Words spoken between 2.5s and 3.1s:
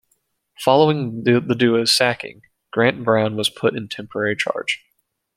Grant